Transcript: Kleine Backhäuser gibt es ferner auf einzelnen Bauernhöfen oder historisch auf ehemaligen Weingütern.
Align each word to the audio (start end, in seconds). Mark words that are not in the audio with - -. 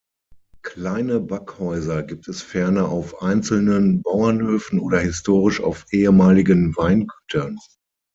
Kleine 0.63 1.19
Backhäuser 1.19 2.01
gibt 2.01 2.27
es 2.27 2.41
ferner 2.41 2.89
auf 2.89 3.21
einzelnen 3.21 4.01
Bauernhöfen 4.01 4.79
oder 4.79 4.99
historisch 4.99 5.61
auf 5.61 5.85
ehemaligen 5.91 6.75
Weingütern. 6.75 7.59